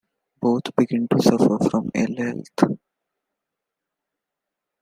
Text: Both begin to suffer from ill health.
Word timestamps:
Both 0.39 0.75
begin 0.75 1.07
to 1.09 1.21
suffer 1.21 1.59
from 1.69 1.91
ill 1.93 2.15
health. 2.17 2.79